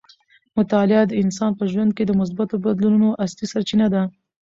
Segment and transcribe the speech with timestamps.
[0.57, 4.01] مطالعه د انسان په ژوند کې د مثبتو بدلونونو اصلي سرچینه ده.